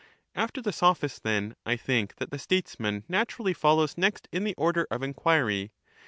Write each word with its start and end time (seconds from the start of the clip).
After 0.33 0.63
the 0.63 0.73
Sophist, 0.73 1.21
then, 1.21 1.55
I 1.63 1.75
think 1.77 2.15
that 2.15 2.31
the 2.31 2.39
Statesman 2.39 3.03
naturally 3.07 3.53
follows 3.53 3.99
next 3.99 4.27
in 4.31 4.43
the 4.43 4.55
order 4.55 4.87
of 4.89 5.03
enquiry. 5.03 5.73